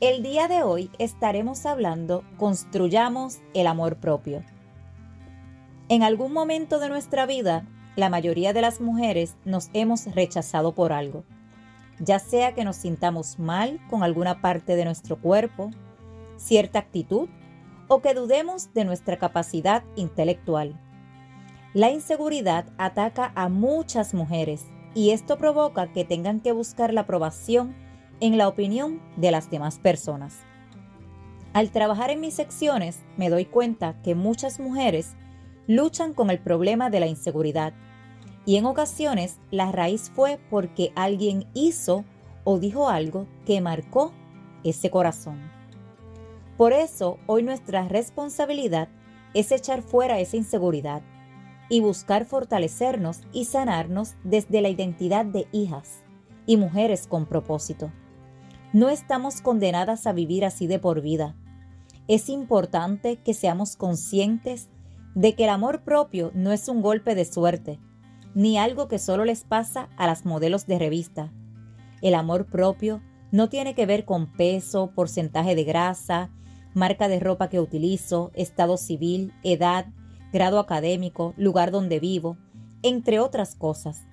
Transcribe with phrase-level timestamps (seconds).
[0.00, 4.44] el día de hoy estaremos hablando Construyamos el amor propio.
[5.88, 7.66] En algún momento de nuestra vida,
[7.96, 11.24] la mayoría de las mujeres nos hemos rechazado por algo,
[11.98, 15.72] ya sea que nos sintamos mal con alguna parte de nuestro cuerpo,
[16.36, 17.28] cierta actitud
[17.88, 20.78] o que dudemos de nuestra capacidad intelectual.
[21.74, 27.87] La inseguridad ataca a muchas mujeres y esto provoca que tengan que buscar la aprobación
[28.20, 30.38] en la opinión de las demás personas.
[31.52, 35.16] Al trabajar en mis secciones me doy cuenta que muchas mujeres
[35.66, 37.72] luchan con el problema de la inseguridad
[38.44, 42.04] y en ocasiones la raíz fue porque alguien hizo
[42.44, 44.12] o dijo algo que marcó
[44.64, 45.50] ese corazón.
[46.56, 48.88] Por eso hoy nuestra responsabilidad
[49.34, 51.02] es echar fuera esa inseguridad
[51.68, 56.02] y buscar fortalecernos y sanarnos desde la identidad de hijas
[56.46, 57.92] y mujeres con propósito.
[58.74, 61.34] No estamos condenadas a vivir así de por vida.
[62.06, 64.68] Es importante que seamos conscientes
[65.14, 67.78] de que el amor propio no es un golpe de suerte,
[68.34, 71.32] ni algo que solo les pasa a las modelos de revista.
[72.02, 73.00] El amor propio
[73.32, 76.30] no tiene que ver con peso, porcentaje de grasa,
[76.74, 79.86] marca de ropa que utilizo, estado civil, edad,
[80.30, 82.36] grado académico, lugar donde vivo,
[82.82, 84.04] entre otras cosas.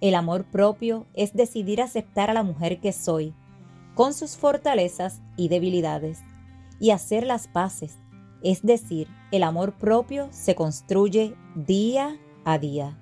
[0.00, 3.32] El amor propio es decidir aceptar a la mujer que soy,
[3.94, 6.20] con sus fortalezas y debilidades
[6.78, 7.98] y hacer las paces,
[8.42, 12.98] es decir, el amor propio se construye día a día.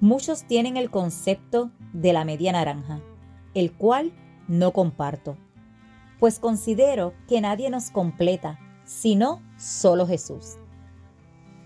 [0.00, 3.00] Muchos tienen el concepto de la media naranja,
[3.54, 4.12] el cual
[4.48, 5.36] no comparto,
[6.18, 10.56] pues considero que nadie nos completa, sino solo Jesús.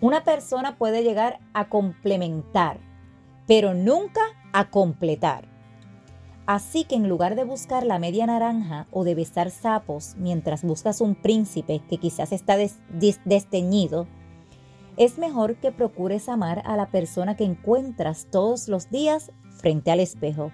[0.00, 2.78] Una persona puede llegar a complementar,
[3.46, 4.20] pero nunca
[4.52, 5.53] a completar.
[6.47, 11.00] Así que en lugar de buscar la media naranja o de besar sapos mientras buscas
[11.00, 12.56] un príncipe que quizás está
[13.25, 14.06] desteñido,
[14.97, 20.00] es mejor que procures amar a la persona que encuentras todos los días frente al
[20.00, 20.53] espejo.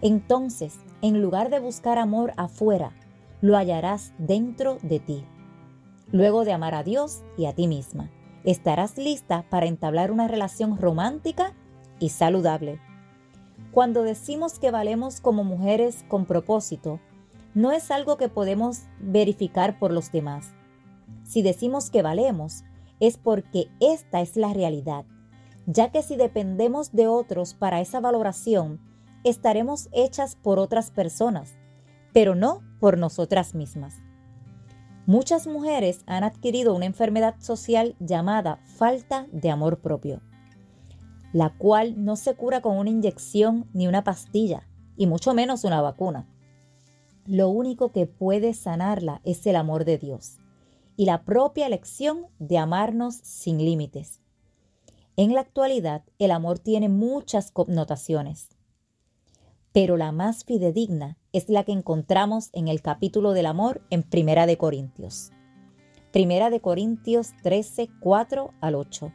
[0.00, 2.92] Entonces, en lugar de buscar amor afuera,
[3.40, 5.24] lo hallarás dentro de ti.
[6.10, 8.10] Luego de amar a Dios y a ti misma,
[8.44, 11.52] estarás lista para entablar una relación romántica
[12.00, 12.80] y saludable.
[13.78, 16.98] Cuando decimos que valemos como mujeres con propósito,
[17.54, 20.52] no es algo que podemos verificar por los demás.
[21.22, 22.64] Si decimos que valemos,
[22.98, 25.04] es porque esta es la realidad,
[25.66, 28.80] ya que si dependemos de otros para esa valoración,
[29.22, 31.54] estaremos hechas por otras personas,
[32.12, 33.94] pero no por nosotras mismas.
[35.06, 40.20] Muchas mujeres han adquirido una enfermedad social llamada falta de amor propio
[41.32, 44.66] la cual no se cura con una inyección ni una pastilla,
[44.96, 46.26] y mucho menos una vacuna.
[47.26, 50.38] Lo único que puede sanarla es el amor de Dios
[50.96, 54.20] y la propia elección de amarnos sin límites.
[55.16, 58.48] En la actualidad, el amor tiene muchas connotaciones,
[59.72, 64.46] pero la más fidedigna es la que encontramos en el capítulo del amor en Primera
[64.46, 65.30] de Corintios.
[66.12, 69.12] Primera de Corintios 13, 4 al 8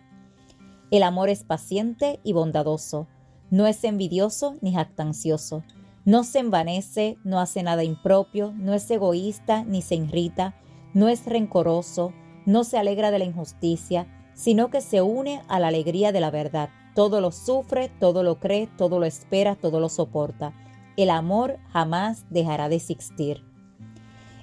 [0.91, 3.07] el amor es paciente y bondadoso,
[3.49, 5.63] no es envidioso ni jactancioso,
[6.05, 10.55] no se envanece, no hace nada impropio, no es egoísta ni se irrita,
[10.93, 12.13] no es rencoroso,
[12.45, 16.31] no se alegra de la injusticia, sino que se une a la alegría de la
[16.31, 16.69] verdad.
[16.93, 20.53] Todo lo sufre, todo lo cree, todo lo espera, todo lo soporta.
[20.97, 23.43] El amor jamás dejará de existir.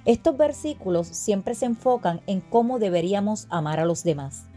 [0.03, 4.47] Estos versículos siempre se enfocan en cómo deberíamos amar a los demás.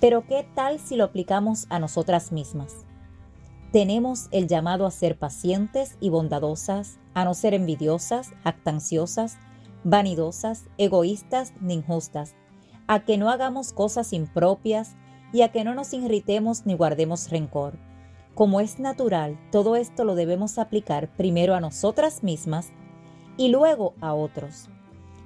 [0.00, 2.86] Pero ¿qué tal si lo aplicamos a nosotras mismas?
[3.70, 9.36] Tenemos el llamado a ser pacientes y bondadosas, a no ser envidiosas, actanciosas,
[9.84, 12.34] vanidosas, egoístas ni injustas,
[12.86, 14.96] a que no hagamos cosas impropias
[15.32, 17.78] y a que no nos irritemos ni guardemos rencor.
[18.34, 22.70] Como es natural, todo esto lo debemos aplicar primero a nosotras mismas
[23.36, 24.70] y luego a otros.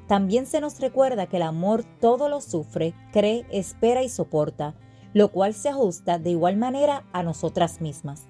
[0.07, 4.75] También se nos recuerda que el amor todo lo sufre, cree, espera y soporta,
[5.15, 8.27] lo cual se ajusta de igual manera a nosotras mismas.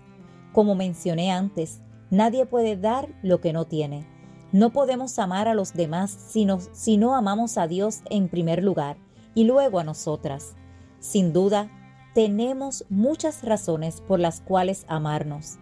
[0.53, 1.81] Como mencioné antes,
[2.11, 4.06] nadie puede dar lo que no tiene.
[4.53, 8.97] No podemos amar a los demás si no amamos a Dios en primer lugar
[9.35, 10.55] y luego a nosotras.
[11.00, 11.70] Sin duda,
[12.15, 15.59] tenemos muchas razones por las cuales amarnos.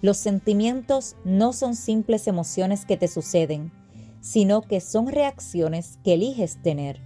[0.00, 3.72] Los sentimientos no son simples emociones que te suceden,
[4.20, 7.00] sino que son reacciones que eliges tener.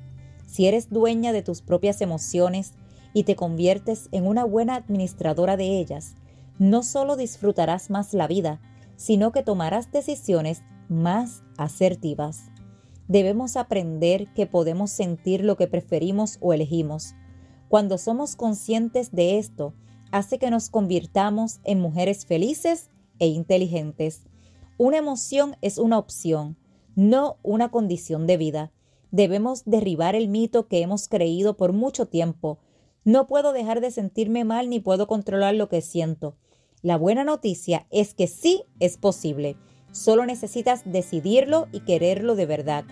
[0.47, 2.75] Si eres dueña de tus propias emociones
[3.14, 6.14] y te conviertes en una buena administradora de ellas,
[6.59, 8.61] no solo disfrutarás más la vida,
[8.97, 12.50] sino que tomarás decisiones más asertivas.
[13.09, 17.14] Debemos aprender que podemos sentir lo que preferimos o elegimos.
[17.69, 19.75] Cuando somos conscientes de esto,
[20.12, 24.23] hace que nos convirtamos en mujeres felices e inteligentes.
[24.79, 26.56] Una emoción es una opción,
[26.94, 28.72] no una condición de vida.
[29.10, 32.58] Debemos derribar el mito que hemos creído por mucho tiempo.
[33.04, 36.36] No puedo dejar de sentirme mal ni puedo controlar lo que siento.
[36.82, 39.56] La buena noticia es que sí es posible.
[39.92, 42.84] Solo necesitas decidirlo y quererlo de verdad.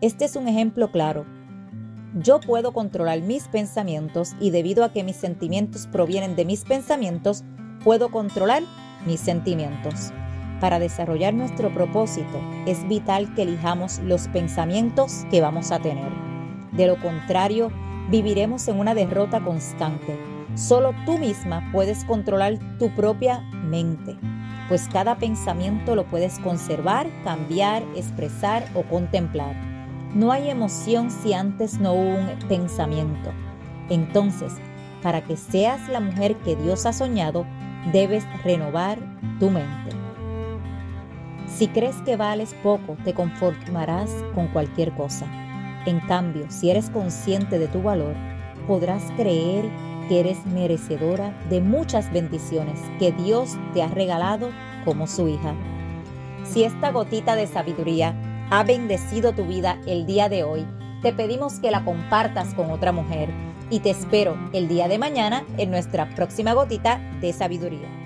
[0.00, 1.24] Este es un ejemplo claro.
[2.20, 7.44] Yo puedo controlar mis pensamientos y debido a que mis sentimientos provienen de mis pensamientos,
[7.84, 8.64] puedo controlar
[9.06, 10.12] mis sentimientos.
[10.62, 16.10] Para desarrollar nuestro propósito es vital que elijamos los pensamientos que vamos a tener.
[16.72, 17.70] De lo contrario,
[18.08, 20.18] viviremos en una derrota constante.
[20.54, 24.16] Solo tú misma puedes controlar tu propia mente
[24.72, 29.54] pues cada pensamiento lo puedes conservar, cambiar, expresar o contemplar.
[30.14, 33.30] No hay emoción si antes no hubo un pensamiento.
[33.90, 34.54] Entonces,
[35.02, 37.44] para que seas la mujer que Dios ha soñado,
[37.92, 38.98] debes renovar
[39.38, 39.91] tu mente.
[41.62, 45.26] Si crees que vales poco, te conformarás con cualquier cosa.
[45.86, 48.16] En cambio, si eres consciente de tu valor,
[48.66, 49.70] podrás creer
[50.08, 54.50] que eres merecedora de muchas bendiciones que Dios te ha regalado
[54.84, 55.54] como su hija.
[56.42, 58.16] Si esta gotita de sabiduría
[58.50, 60.66] ha bendecido tu vida el día de hoy,
[61.00, 63.30] te pedimos que la compartas con otra mujer
[63.70, 68.01] y te espero el día de mañana en nuestra próxima gotita de sabiduría.